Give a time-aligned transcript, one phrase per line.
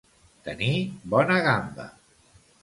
[0.47, 0.77] Tenir
[1.15, 1.87] bona gamba.